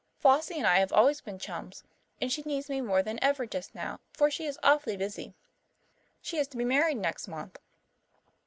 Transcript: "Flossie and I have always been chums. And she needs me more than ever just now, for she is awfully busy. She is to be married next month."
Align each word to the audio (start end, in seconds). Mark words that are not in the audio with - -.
"Flossie 0.17 0.57
and 0.57 0.65
I 0.65 0.79
have 0.79 0.91
always 0.91 1.21
been 1.21 1.37
chums. 1.37 1.83
And 2.19 2.31
she 2.31 2.41
needs 2.41 2.69
me 2.71 2.81
more 2.81 3.03
than 3.03 3.23
ever 3.23 3.45
just 3.45 3.75
now, 3.75 3.99
for 4.11 4.31
she 4.31 4.45
is 4.47 4.57
awfully 4.63 4.97
busy. 4.97 5.35
She 6.23 6.37
is 6.37 6.47
to 6.47 6.57
be 6.57 6.65
married 6.65 6.97
next 6.97 7.27
month." 7.27 7.59